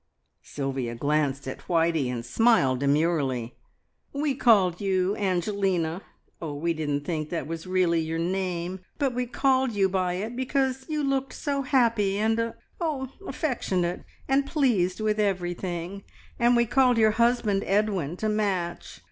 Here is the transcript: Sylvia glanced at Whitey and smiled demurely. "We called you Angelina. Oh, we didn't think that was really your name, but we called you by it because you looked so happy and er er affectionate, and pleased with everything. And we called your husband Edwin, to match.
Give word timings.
Sylvia 0.41 0.95
glanced 0.95 1.47
at 1.47 1.67
Whitey 1.67 2.07
and 2.09 2.25
smiled 2.25 2.79
demurely. 2.79 3.53
"We 4.11 4.33
called 4.33 4.81
you 4.81 5.15
Angelina. 5.15 6.01
Oh, 6.41 6.55
we 6.55 6.73
didn't 6.73 7.05
think 7.05 7.29
that 7.29 7.45
was 7.45 7.67
really 7.67 7.99
your 7.99 8.17
name, 8.17 8.79
but 8.97 9.13
we 9.13 9.27
called 9.27 9.73
you 9.73 9.87
by 9.89 10.13
it 10.13 10.35
because 10.35 10.87
you 10.89 11.03
looked 11.03 11.33
so 11.33 11.61
happy 11.61 12.17
and 12.17 12.39
er 12.39 12.57
er 12.81 13.09
affectionate, 13.27 14.03
and 14.27 14.47
pleased 14.47 14.99
with 14.99 15.19
everything. 15.19 16.01
And 16.39 16.55
we 16.55 16.65
called 16.65 16.97
your 16.97 17.11
husband 17.11 17.63
Edwin, 17.67 18.17
to 18.17 18.27
match. 18.27 18.99